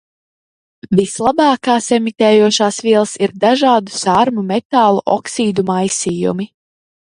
Vislabākās 0.99 1.89
emitējošās 1.97 2.79
vielas 2.87 3.13
ir 3.27 3.37
dažādu 3.45 3.95
sārmu 3.99 4.47
metālu 4.55 5.07
oksīdu 5.19 5.69
maisījumi. 5.71 6.53